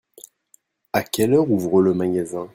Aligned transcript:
À 0.93 1.03
quelle 1.03 1.35
heure 1.35 1.51
ouvre 1.51 1.79
le 1.83 1.93
magasin? 1.93 2.49